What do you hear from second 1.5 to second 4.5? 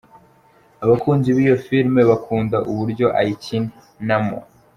filime bakunda uburyo ayikinamo.